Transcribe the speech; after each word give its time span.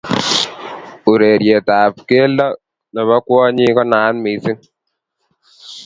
Urerietab 1.11 1.93
keldo 2.09 2.47
nebo 2.93 3.15
kwonyik 3.25 3.73
ko 3.77 3.83
naat 3.91 4.15
mising 4.23 4.59